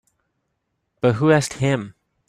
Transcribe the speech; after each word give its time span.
But 0.99 1.17
who 1.17 1.29
asked 1.31 1.53
him? 1.53 1.93